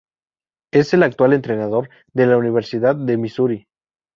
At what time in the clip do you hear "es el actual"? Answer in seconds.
0.73-1.31